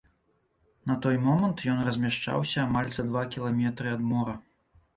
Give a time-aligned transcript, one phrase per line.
[0.91, 4.35] На той момант ён размяшчаўся амаль за два кіламетры ад мора.